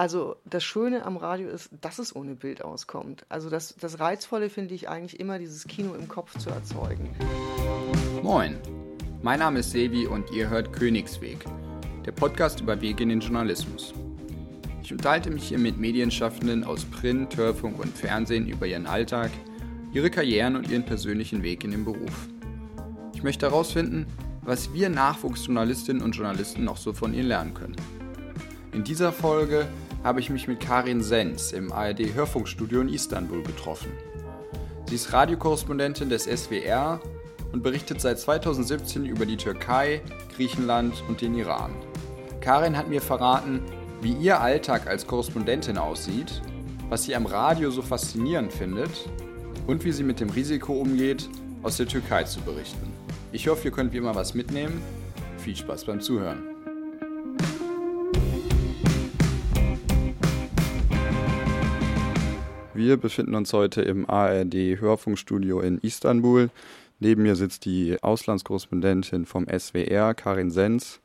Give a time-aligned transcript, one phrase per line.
[0.00, 3.26] Also das Schöne am Radio ist, dass es ohne Bild auskommt.
[3.28, 7.14] Also das, das Reizvolle finde ich eigentlich immer, dieses Kino im Kopf zu erzeugen.
[8.22, 8.56] Moin,
[9.20, 11.44] mein Name ist Sevi und ihr hört Königsweg,
[12.06, 13.92] der Podcast über Wege in den Journalismus.
[14.82, 19.30] Ich unterhalte mich hier mit Medienschaffenden aus Print, Hörfunk und Fernsehen über ihren Alltag,
[19.92, 22.26] ihre Karrieren und ihren persönlichen Weg in den Beruf.
[23.12, 24.06] Ich möchte herausfinden,
[24.40, 27.76] was wir Nachwuchsjournalistinnen und Journalisten noch so von ihnen lernen können.
[28.72, 29.66] In dieser Folge
[30.02, 33.92] habe ich mich mit Karin Sens im ARD Hörfunkstudio in Istanbul getroffen.
[34.88, 37.00] Sie ist Radiokorrespondentin des SWR
[37.52, 40.00] und berichtet seit 2017 über die Türkei,
[40.34, 41.72] Griechenland und den Iran.
[42.40, 43.60] Karin hat mir verraten,
[44.00, 46.40] wie ihr Alltag als Korrespondentin aussieht,
[46.88, 49.08] was sie am Radio so faszinierend findet
[49.66, 51.28] und wie sie mit dem Risiko umgeht,
[51.62, 52.90] aus der Türkei zu berichten.
[53.32, 54.80] Ich hoffe, ihr könnt wie immer was mitnehmen.
[55.38, 56.49] Viel Spaß beim Zuhören.
[62.80, 66.48] Wir befinden uns heute im ARD Hörfunkstudio in Istanbul.
[66.98, 70.98] Neben mir sitzt die Auslandskorrespondentin vom SWR, Karin Sens.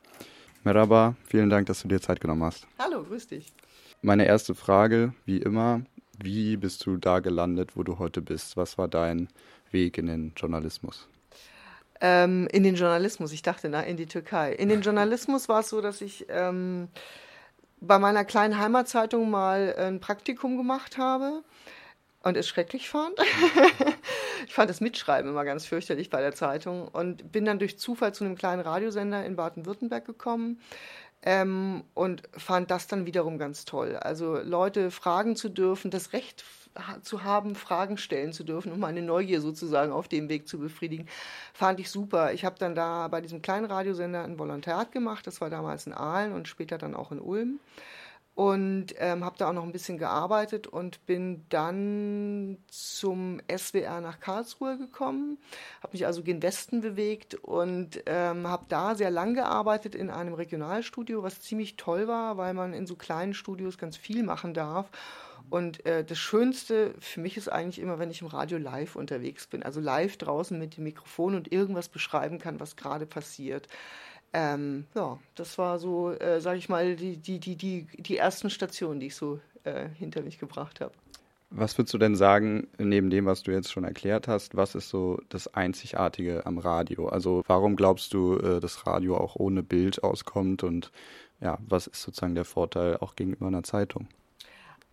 [0.64, 2.66] Merhaba, vielen Dank, dass du dir Zeit genommen hast.
[2.80, 3.52] Hallo, grüß dich.
[4.02, 5.82] Meine erste Frage, wie immer,
[6.18, 8.56] wie bist du da gelandet, wo du heute bist?
[8.56, 9.28] Was war dein
[9.72, 11.10] Weg in den Journalismus?
[12.00, 14.54] Ähm, in den Journalismus, ich dachte, na, in die Türkei.
[14.54, 16.88] In den Journalismus war es so, dass ich ähm,
[17.88, 21.44] bei meiner kleinen Heimatzeitung mal ein Praktikum gemacht habe
[22.24, 23.18] und es schrecklich fand.
[24.48, 28.14] ich fand das Mitschreiben immer ganz fürchterlich bei der Zeitung und bin dann durch Zufall
[28.14, 30.60] zu einem kleinen Radiosender in Baden-Württemberg gekommen.
[31.22, 33.96] Ähm, und fand das dann wiederum ganz toll.
[33.96, 36.44] Also Leute fragen zu dürfen, das Recht
[37.02, 41.08] zu haben, Fragen stellen zu dürfen, um meine Neugier sozusagen auf dem Weg zu befriedigen,
[41.54, 42.34] fand ich super.
[42.34, 45.26] Ich habe dann da bei diesem kleinen Radiosender ein Volontariat gemacht.
[45.28, 47.60] Das war damals in Aalen und später dann auch in Ulm
[48.36, 54.20] und ähm, habe da auch noch ein bisschen gearbeitet und bin dann zum SWR nach
[54.20, 55.38] Karlsruhe gekommen,
[55.82, 60.34] habe mich also gen Westen bewegt und ähm, habe da sehr lang gearbeitet in einem
[60.34, 64.90] Regionalstudio, was ziemlich toll war, weil man in so kleinen Studios ganz viel machen darf.
[65.50, 69.48] Und äh, das Schönste für mich ist eigentlich immer, wenn ich im Radio live unterwegs
[69.48, 73.68] bin, also live draußen mit dem Mikrofon und irgendwas beschreiben kann, was gerade passiert.
[74.38, 78.50] Ähm, ja, das war so, äh, sage ich mal, die, die, die, die, die ersten
[78.50, 80.92] Stationen, die ich so äh, hinter mich gebracht habe.
[81.52, 84.90] Was würdest du denn sagen, neben dem, was du jetzt schon erklärt hast, was ist
[84.90, 87.08] so das Einzigartige am Radio?
[87.08, 90.92] Also warum glaubst du, äh, dass Radio auch ohne Bild auskommt und
[91.40, 94.10] ja, was ist sozusagen der Vorteil auch gegenüber einer Zeitung?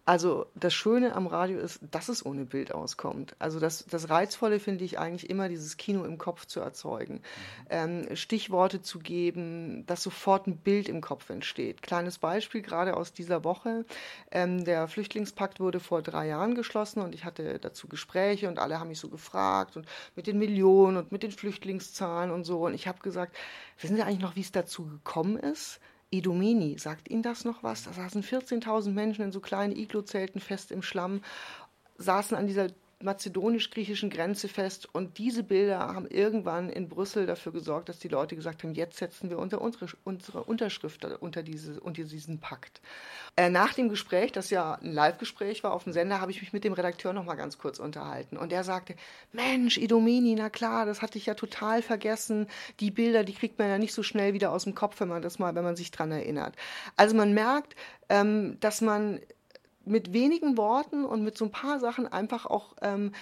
[0.04, 3.36] Also das Schöne am Radio ist, dass es ohne Bild auskommt.
[3.38, 7.14] Also das, das Reizvolle finde ich eigentlich immer, dieses Kino im Kopf zu erzeugen.
[7.14, 7.20] Mhm.
[7.70, 11.82] Ähm, Stichworte zu geben, dass sofort ein Bild im Kopf entsteht.
[11.82, 13.84] Kleines Beispiel gerade aus dieser Woche.
[14.32, 18.80] Ähm, der Flüchtlingspakt wurde vor drei Jahren geschlossen und ich hatte dazu Gespräche und alle
[18.80, 19.86] haben mich so gefragt und
[20.16, 22.66] mit den Millionen und mit den Flüchtlingszahlen und so.
[22.66, 23.36] Und ich habe gesagt,
[23.78, 25.78] wissen Sie eigentlich noch, wie es dazu gekommen ist?
[26.12, 27.84] Idomeni, sagt Ihnen das noch was?
[27.84, 31.22] Da saßen 14.000 Menschen in so kleinen Iglo-Zelten fest im Schlamm,
[31.96, 32.68] saßen an dieser
[33.02, 34.88] mazedonisch-griechischen Grenze fest.
[34.92, 38.98] Und diese Bilder haben irgendwann in Brüssel dafür gesorgt, dass die Leute gesagt haben, jetzt
[38.98, 42.80] setzen wir unter unsere, unsere Unterschrift unter, diese, unter diesen Pakt.
[43.36, 46.52] Äh, nach dem Gespräch, das ja ein Live-Gespräch war auf dem Sender, habe ich mich
[46.52, 48.36] mit dem Redakteur noch mal ganz kurz unterhalten.
[48.36, 48.94] Und er sagte,
[49.32, 52.46] Mensch, Idomeni, na klar, das hatte ich ja total vergessen.
[52.80, 55.22] Die Bilder, die kriegt man ja nicht so schnell wieder aus dem Kopf, wenn man
[55.22, 56.54] das mal, wenn man sich dran erinnert.
[56.96, 57.74] Also man merkt,
[58.08, 59.20] ähm, dass man
[59.84, 63.12] mit wenigen Worten und mit so ein paar Sachen einfach auch ähm,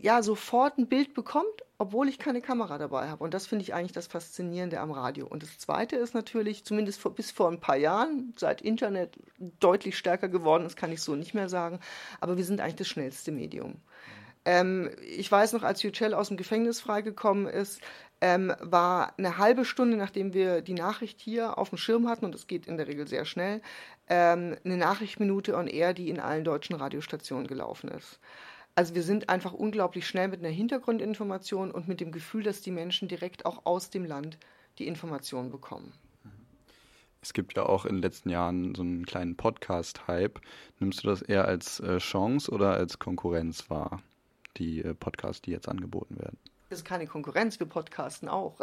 [0.00, 3.22] ja sofort ein Bild bekommt, obwohl ich keine Kamera dabei habe.
[3.22, 5.26] Und das finde ich eigentlich das Faszinierende am Radio.
[5.26, 9.16] Und das Zweite ist natürlich, zumindest vor, bis vor ein paar Jahren, seit Internet
[9.60, 11.80] deutlich stärker geworden ist, kann ich so nicht mehr sagen,
[12.20, 13.76] aber wir sind eigentlich das schnellste Medium.
[14.44, 17.80] Ähm, ich weiß noch, als Yücel aus dem Gefängnis freigekommen ist,
[18.20, 22.34] ähm, war eine halbe Stunde, nachdem wir die Nachricht hier auf dem Schirm hatten, und
[22.34, 23.62] das geht in der Regel sehr schnell,
[24.08, 28.18] ähm, eine Nachrichtminute on Air, die in allen deutschen Radiostationen gelaufen ist.
[28.74, 32.70] Also wir sind einfach unglaublich schnell mit einer Hintergrundinformation und mit dem Gefühl, dass die
[32.70, 34.38] Menschen direkt auch aus dem Land
[34.78, 35.92] die Informationen bekommen.
[37.22, 40.40] Es gibt ja auch in den letzten Jahren so einen kleinen Podcast-Hype.
[40.78, 44.00] Nimmst du das eher als äh, Chance oder als Konkurrenz wahr,
[44.56, 46.38] die äh, Podcasts, die jetzt angeboten werden?
[46.70, 48.54] Das ist keine Konkurrenz, wir podcasten auch.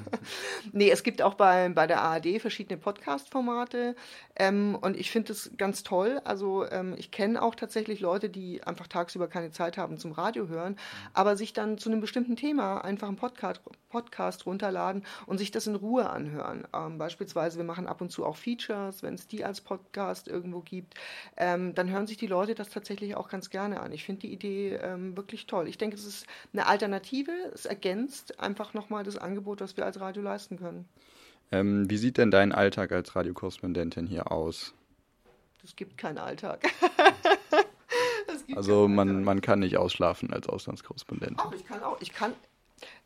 [0.72, 3.96] nee, es gibt auch bei, bei der ARD verschiedene Podcast-Formate
[4.36, 6.20] ähm, und ich finde es ganz toll.
[6.24, 10.48] Also ähm, ich kenne auch tatsächlich Leute, die einfach tagsüber keine Zeit haben zum Radio
[10.48, 10.76] hören,
[11.14, 15.66] aber sich dann zu einem bestimmten Thema einfach einen Podcast, Podcast runterladen und sich das
[15.66, 16.68] in Ruhe anhören.
[16.74, 20.60] Ähm, beispielsweise, wir machen ab und zu auch Features, wenn es die als Podcast irgendwo
[20.60, 20.92] gibt.
[21.38, 23.92] Ähm, dann hören sich die Leute das tatsächlich auch ganz gerne an.
[23.92, 25.68] Ich finde die Idee ähm, wirklich toll.
[25.68, 27.54] Ich denke, es ist eine Alternative Alternative.
[27.54, 30.88] Es ergänzt einfach nochmal das Angebot, das wir als Radio leisten können.
[31.52, 34.72] Ähm, wie sieht denn dein Alltag als Radiokorrespondentin hier aus?
[35.64, 36.62] Es gibt keinen Alltag.
[38.50, 39.24] gibt also keinen man, Alltag.
[39.24, 41.38] man kann nicht ausschlafen als Auslandskorrespondent.
[41.38, 42.32] Ach, ich kann auch, ich kann,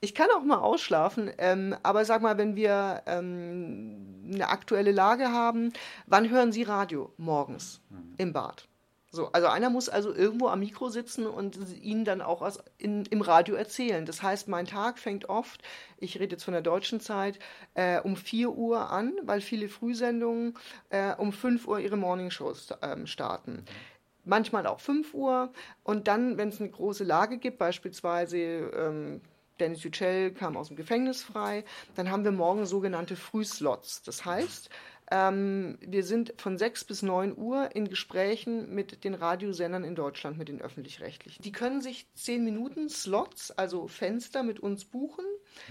[0.00, 5.30] ich kann auch mal ausschlafen, ähm, aber sag mal, wenn wir ähm, eine aktuelle Lage
[5.30, 5.72] haben,
[6.06, 7.12] wann hören Sie Radio?
[7.16, 8.14] Morgens mhm.
[8.18, 8.68] im Bad.
[9.14, 13.06] So, also einer muss also irgendwo am Mikro sitzen und ihnen dann auch aus, in,
[13.06, 14.04] im Radio erzählen.
[14.04, 15.62] Das heißt, mein Tag fängt oft,
[15.98, 17.38] ich rede jetzt von der deutschen Zeit,
[17.74, 20.58] äh, um 4 Uhr an, weil viele Frühsendungen
[20.90, 23.64] äh, um 5 Uhr ihre Morningshows äh, starten.
[24.24, 25.52] Manchmal auch 5 Uhr.
[25.84, 29.20] Und dann, wenn es eine große Lage gibt, beispielsweise ähm,
[29.60, 31.64] Dennis Yücel kam aus dem Gefängnis frei,
[31.94, 34.02] dann haben wir morgen sogenannte Frühslots.
[34.02, 34.70] Das heißt,
[35.10, 40.38] ähm, wir sind von 6 bis 9 Uhr in Gesprächen mit den Radiosendern in Deutschland,
[40.38, 41.42] mit den öffentlich-rechtlichen.
[41.42, 45.24] Die können sich 10 Minuten Slots, also Fenster mit uns buchen,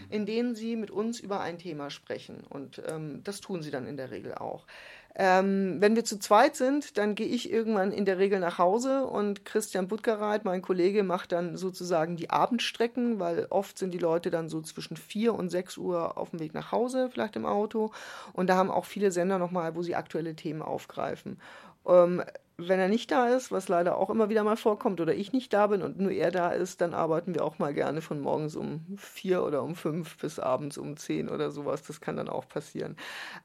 [0.09, 2.43] in denen sie mit uns über ein Thema sprechen.
[2.47, 4.67] Und ähm, das tun sie dann in der Regel auch.
[5.15, 9.05] Ähm, wenn wir zu zweit sind, dann gehe ich irgendwann in der Regel nach Hause
[9.05, 14.31] und Christian Buttgereit, mein Kollege, macht dann sozusagen die Abendstrecken, weil oft sind die Leute
[14.31, 17.91] dann so zwischen 4 und 6 Uhr auf dem Weg nach Hause, vielleicht im Auto.
[18.33, 21.39] Und da haben auch viele Sender nochmal, wo sie aktuelle Themen aufgreifen.
[21.85, 22.23] Ähm,
[22.57, 25.51] wenn er nicht da ist, was leider auch immer wieder mal vorkommt, oder ich nicht
[25.53, 28.55] da bin und nur er da ist, dann arbeiten wir auch mal gerne von morgens
[28.55, 31.81] um vier oder um fünf bis abends um zehn oder sowas.
[31.83, 32.95] Das kann dann auch passieren.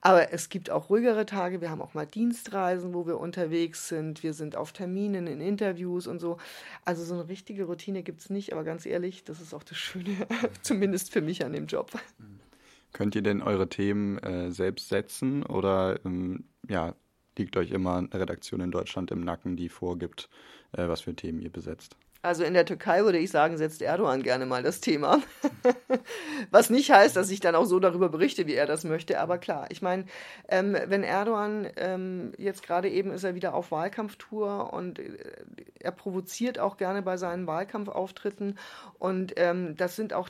[0.03, 1.61] Aber es gibt auch ruhigere Tage.
[1.61, 4.23] Wir haben auch mal Dienstreisen, wo wir unterwegs sind.
[4.23, 6.37] Wir sind auf Terminen, in Interviews und so.
[6.85, 8.53] Also so eine richtige Routine gibt es nicht.
[8.53, 10.27] Aber ganz ehrlich, das ist auch das Schöne,
[10.63, 11.93] zumindest für mich an dem Job.
[12.93, 16.95] Könnt ihr denn eure Themen äh, selbst setzen oder ähm, ja,
[17.39, 20.29] liegt euch immer eine Redaktion in Deutschland im Nacken, die vorgibt,
[20.73, 21.97] äh, was für Themen ihr besetzt.
[22.21, 25.23] Also in der Türkei würde ich sagen, setzt Erdogan gerne mal das Thema.
[26.51, 29.21] Was nicht heißt, dass ich dann auch so darüber berichte, wie er das möchte.
[29.21, 30.05] Aber klar, ich meine,
[30.49, 35.17] ähm, wenn Erdogan ähm, jetzt gerade eben ist er wieder auf Wahlkampftour und äh,
[35.79, 38.59] er provoziert auch gerne bei seinen Wahlkampfauftritten.
[38.99, 40.29] Und ähm, das sind auch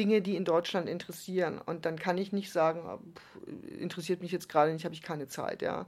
[0.00, 1.60] Dinge, die in Deutschland interessieren.
[1.64, 2.98] Und dann kann ich nicht sagen, ah,
[3.78, 5.60] interessiert mich jetzt gerade nicht, habe ich keine Zeit.
[5.60, 5.84] Ja.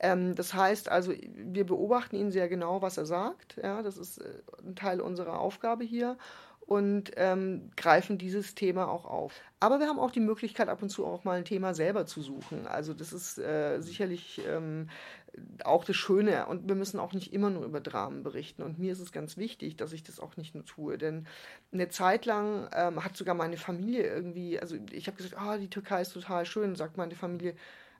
[0.00, 3.56] Ähm, das heißt also, wir beobachten ihn sehr genau, was er sagt.
[3.62, 3.80] Ja.
[3.80, 6.18] Das ist äh, ein Teil unserer Aufgabe hier
[6.66, 9.34] und ähm, greifen dieses Thema auch auf.
[9.60, 12.22] Aber wir haben auch die Möglichkeit, ab und zu auch mal ein Thema selber zu
[12.22, 12.66] suchen.
[12.66, 14.88] Also das ist äh, sicherlich ähm,
[15.64, 16.46] auch das Schöne.
[16.46, 18.62] Und wir müssen auch nicht immer nur über Dramen berichten.
[18.62, 20.96] Und mir ist es ganz wichtig, dass ich das auch nicht nur tue.
[20.96, 21.26] Denn
[21.72, 25.70] eine Zeit lang ähm, hat sogar meine Familie irgendwie, also ich habe gesagt, oh, die
[25.70, 27.54] Türkei ist total schön, sagt meine Familie.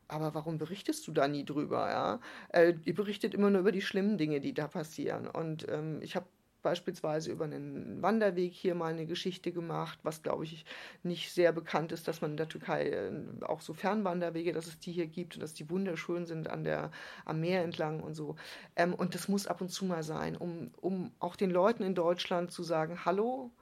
[0.08, 1.90] Aber warum berichtest du da nie drüber?
[1.90, 2.20] Ja?
[2.48, 5.26] Äh, ihr berichtet immer nur über die schlimmen Dinge, die da passieren.
[5.26, 6.26] Und ähm, ich habe
[6.64, 10.64] beispielsweise über einen Wanderweg hier mal eine Geschichte gemacht, was glaube ich
[11.04, 13.12] nicht sehr bekannt ist, dass man in der Türkei äh,
[13.42, 16.90] auch so Fernwanderwege, dass es die hier gibt und dass die wunderschön sind an der,
[17.24, 18.34] am Meer entlang und so.
[18.74, 21.94] Ähm, und das muss ab und zu mal sein, um, um auch den Leuten in
[21.94, 23.52] Deutschland zu sagen, hallo,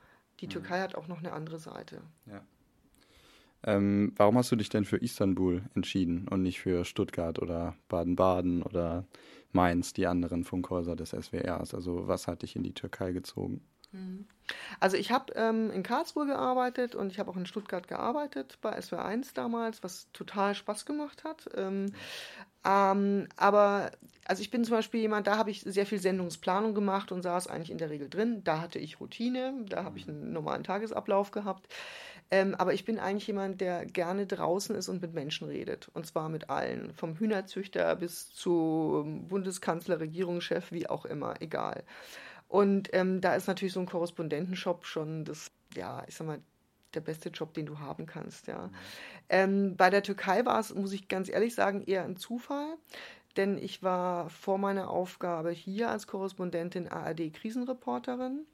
[0.40, 0.50] die mhm.
[0.50, 2.00] Türkei hat auch noch eine andere Seite.
[2.24, 2.40] Ja.
[3.64, 8.62] Ähm, warum hast du dich denn für Istanbul entschieden und nicht für Stuttgart oder Baden-Baden
[8.62, 9.04] oder
[9.52, 11.74] Mainz, die anderen Funkhäuser des SWRs?
[11.74, 13.62] Also was hat dich in die Türkei gezogen?
[13.92, 14.26] Mhm.
[14.80, 18.80] Also ich habe ähm, in Karlsruhe gearbeitet und ich habe auch in Stuttgart gearbeitet bei
[18.80, 21.48] SWR 1 damals, was total Spaß gemacht hat.
[21.54, 21.92] Ähm,
[22.64, 23.90] ähm, aber
[24.24, 27.48] also ich bin zum Beispiel jemand, da habe ich sehr viel Sendungsplanung gemacht und saß
[27.48, 28.42] eigentlich in der Regel drin.
[28.44, 31.68] Da hatte ich Routine, da habe ich einen normalen Tagesablauf gehabt.
[32.30, 35.88] Ähm, aber ich bin eigentlich jemand, der gerne draußen ist und mit Menschen redet.
[35.92, 36.94] Und zwar mit allen.
[36.94, 41.82] Vom Hühnerzüchter bis zu Bundeskanzler, Regierungschef, wie auch immer, egal.
[42.48, 46.38] Und ähm, da ist natürlich so ein Korrespondentenshop schon das, ja, ich sag mal,
[46.94, 48.66] der beste Job, den du haben kannst, ja.
[48.66, 48.74] Mhm.
[49.28, 52.76] Ähm, bei der Türkei war es, muss ich ganz ehrlich sagen, eher ein Zufall,
[53.36, 58.46] denn ich war vor meiner Aufgabe hier als Korrespondentin ARD-Krisenreporterin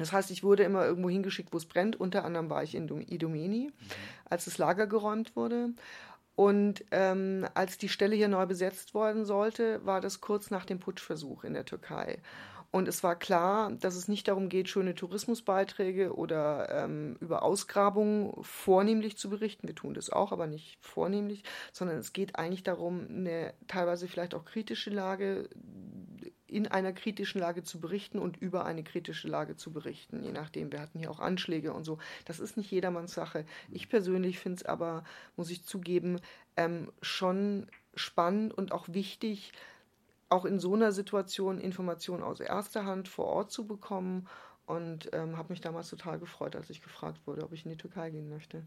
[0.00, 1.94] das heißt, ich wurde immer irgendwo hingeschickt, wo es brennt.
[2.00, 3.72] Unter anderem war ich in Idomeni, mhm.
[4.24, 5.74] als das Lager geräumt wurde.
[6.36, 10.80] Und ähm, als die Stelle hier neu besetzt worden sollte, war das kurz nach dem
[10.80, 12.18] Putschversuch in der Türkei.
[12.72, 18.32] Und es war klar, dass es nicht darum geht, schöne Tourismusbeiträge oder ähm, über Ausgrabungen
[18.42, 19.66] vornehmlich zu berichten.
[19.66, 24.34] Wir tun das auch, aber nicht vornehmlich, sondern es geht eigentlich darum, eine teilweise vielleicht
[24.34, 25.48] auch kritische Lage
[26.46, 30.72] in einer kritischen Lage zu berichten und über eine kritische Lage zu berichten, je nachdem.
[30.72, 31.98] Wir hatten hier auch Anschläge und so.
[32.24, 33.46] Das ist nicht jedermanns Sache.
[33.70, 35.04] Ich persönlich finde es aber,
[35.36, 36.20] muss ich zugeben,
[36.56, 39.52] ähm, schon spannend und auch wichtig,
[40.30, 44.26] auch in so einer Situation Informationen aus erster Hand vor Ort zu bekommen
[44.64, 47.76] und ähm, habe mich damals total gefreut, als ich gefragt wurde, ob ich in die
[47.76, 48.62] Türkei gehen möchte.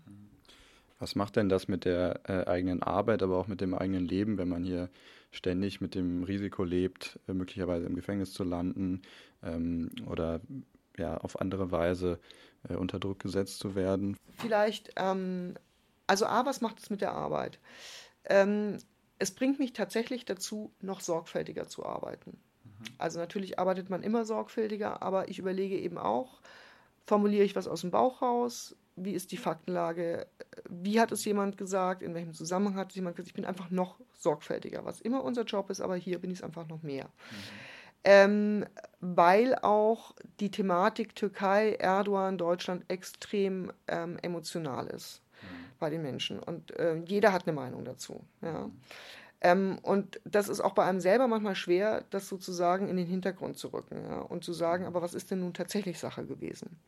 [0.99, 4.37] Was macht denn das mit der äh, eigenen Arbeit, aber auch mit dem eigenen Leben,
[4.37, 4.89] wenn man hier
[5.31, 9.01] ständig mit dem Risiko lebt, äh, möglicherweise im Gefängnis zu landen
[9.41, 10.41] ähm, oder
[10.97, 12.19] ja, auf andere Weise
[12.69, 14.17] äh, unter Druck gesetzt zu werden?
[14.37, 15.55] Vielleicht, ähm,
[16.07, 17.59] also A, was macht es mit der Arbeit?
[19.23, 22.31] Es bringt mich tatsächlich dazu, noch sorgfältiger zu arbeiten.
[22.65, 22.85] Mhm.
[22.97, 26.41] Also natürlich arbeitet man immer sorgfältiger, aber ich überlege eben auch,
[27.05, 30.27] formuliere ich was aus dem Bauch raus, wie ist die Faktenlage,
[30.69, 33.69] wie hat es jemand gesagt, in welchem Zusammenhang hat es jemand gesagt, ich bin einfach
[33.69, 37.05] noch sorgfältiger, was immer unser Job ist, aber hier bin ich es einfach noch mehr.
[37.05, 37.37] Mhm.
[38.03, 38.65] Ähm,
[38.99, 45.22] weil auch die Thematik Türkei, Erdogan, Deutschland extrem ähm, emotional ist.
[45.83, 48.23] Bei den Menschen und äh, jeder hat eine Meinung dazu.
[48.41, 48.69] Ja.
[49.41, 53.57] Ähm, und das ist auch bei einem selber manchmal schwer, das sozusagen in den Hintergrund
[53.57, 56.79] zu rücken ja, und zu sagen, aber was ist denn nun tatsächlich Sache gewesen?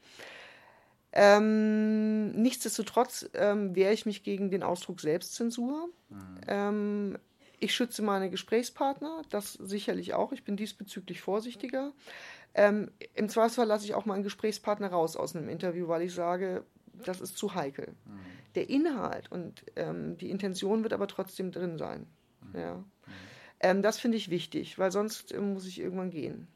[1.11, 5.89] Ähm, nichtsdestotrotz ähm, wehre ich mich gegen den Ausdruck Selbstzensur.
[6.07, 6.41] Mhm.
[6.47, 7.17] Ähm,
[7.59, 10.31] ich schütze meine Gesprächspartner, das sicherlich auch.
[10.31, 11.91] Ich bin diesbezüglich vorsichtiger.
[12.53, 16.63] Ähm, Im Zweifelsfall lasse ich auch meinen Gesprächspartner raus aus einem Interview, weil ich sage,
[17.03, 17.95] das ist zu heikel.
[18.05, 18.44] Mhm.
[18.55, 22.07] Der Inhalt und ähm, die Intention wird aber trotzdem drin sein.
[22.41, 22.59] Mhm.
[22.59, 22.75] Ja.
[22.75, 22.85] Mhm.
[23.59, 26.47] Ähm, das finde ich wichtig, weil sonst äh, muss ich irgendwann gehen.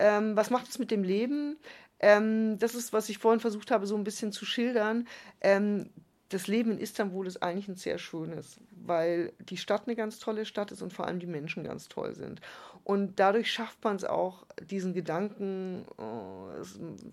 [0.00, 1.56] was macht es mit dem Leben?
[2.00, 5.08] Ähm, das ist, was ich vorhin versucht habe, so ein bisschen zu schildern.
[5.40, 5.90] Ähm,
[6.28, 10.44] das Leben in Istanbul ist eigentlich ein sehr schönes, weil die Stadt eine ganz tolle
[10.44, 12.40] Stadt ist und vor allem die Menschen ganz toll sind.
[12.84, 16.48] Und dadurch schafft man es auch, diesen Gedanken, oh,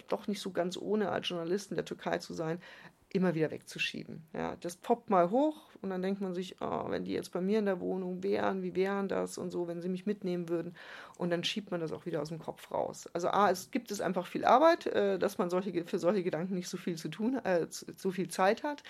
[0.08, 2.60] doch nicht so ganz ohne als Journalist in der Türkei zu sein,
[3.16, 4.24] immer wieder wegzuschieben.
[4.34, 7.42] Ja, das poppt mal hoch und dann denkt man sich, oh, wenn die jetzt bei
[7.42, 10.76] mir in der Wohnung wären, wie wären das und so, wenn sie mich mitnehmen würden.
[11.18, 13.08] Und dann schiebt man das auch wieder aus dem Kopf raus.
[13.14, 16.56] Also A, es gibt es einfach viel Arbeit, äh, dass man solche, für solche Gedanken
[16.56, 18.84] nicht so viel zu tun, äh, so viel Zeit hat.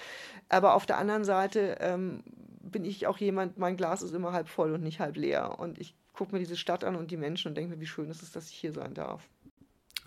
[0.50, 2.24] Aber auf der anderen Seite ähm,
[2.62, 5.60] bin ich auch jemand, mein Glas ist immer halb voll und nicht halb leer.
[5.60, 8.10] Und ich gucke mir diese Stadt an und die Menschen und denke mir, wie schön
[8.10, 9.30] ist es, dass ich hier sein darf.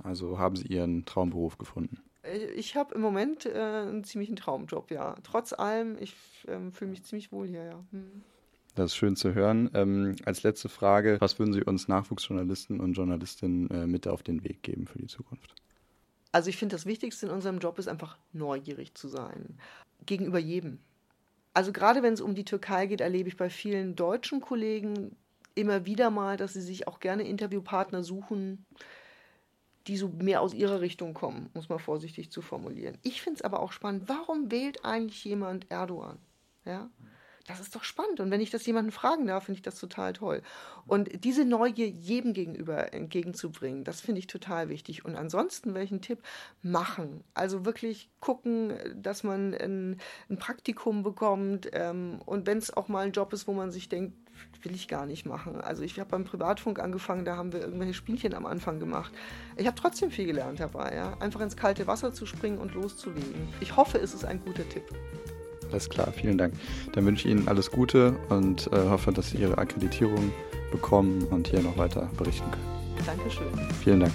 [0.03, 1.99] Also haben Sie Ihren Traumberuf gefunden?
[2.57, 5.15] Ich habe im Moment äh, einen ziemlichen Traumjob, ja.
[5.23, 6.15] Trotz allem, ich
[6.49, 7.85] ähm, fühle mich ziemlich wohl hier, ja.
[7.93, 8.23] Hm.
[8.75, 9.71] Das ist schön zu hören.
[9.75, 14.45] Ähm, als letzte Frage, was würden Sie uns Nachwuchsjournalisten und Journalistinnen äh, mit auf den
[14.45, 15.55] Weg geben für die Zukunft?
[16.31, 19.59] Also ich finde, das Wichtigste in unserem Job ist einfach neugierig zu sein.
[20.07, 20.79] Gegenüber jedem.
[21.55, 25.17] Also gerade wenn es um die Türkei geht, erlebe ich bei vielen deutschen Kollegen
[25.55, 28.65] immer wieder mal, dass sie sich auch gerne Interviewpartner suchen,
[29.89, 32.99] die so mehr aus ihrer Richtung kommen, muss man vorsichtig zu formulieren.
[33.03, 36.19] Ich finde es aber auch spannend, warum wählt eigentlich jemand Erdogan?
[36.65, 36.91] Ja?
[37.47, 38.21] Das ist doch spannend.
[38.21, 40.43] Und wenn ich das jemanden fragen darf, finde ich das total toll.
[40.87, 45.07] Und diese Neugier jedem gegenüber entgegenzubringen, das finde ich total wichtig.
[45.07, 46.23] Und ansonsten, welchen Tipp?
[46.61, 47.25] Machen.
[47.33, 49.97] Also wirklich gucken, dass man ein,
[50.29, 51.71] ein Praktikum bekommt.
[51.73, 54.15] Ähm, und wenn es auch mal ein Job ist, wo man sich denkt,
[54.63, 55.61] will ich gar nicht machen.
[55.61, 59.13] Also ich habe beim Privatfunk angefangen, da haben wir irgendwelche Spielchen am Anfang gemacht.
[59.57, 61.17] Ich habe trotzdem viel gelernt dabei, ja?
[61.21, 63.49] einfach ins kalte Wasser zu springen und loszulegen.
[63.61, 64.85] Ich hoffe, es ist ein guter Tipp.
[65.71, 66.55] Alles klar, vielen Dank.
[66.93, 70.33] Dann wünsche ich Ihnen alles Gute und äh, hoffe, dass Sie Ihre Akkreditierung
[70.71, 72.79] bekommen und hier noch weiter berichten können.
[73.07, 73.47] Dankeschön.
[73.83, 74.13] Vielen Dank.